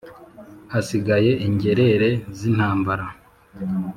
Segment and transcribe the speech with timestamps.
[0.73, 3.05] hasigaye ingerere z’intambara